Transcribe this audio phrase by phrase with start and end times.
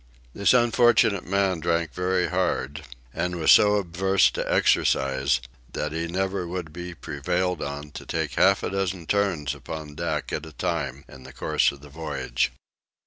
[0.33, 2.81] This unfortunate man drank very hard
[3.13, 5.39] and was so averse to exercise
[5.73, 10.33] that he never would be prevailed on to take half a dozen turns upon deck
[10.33, 12.51] at a time in the course of the voyage.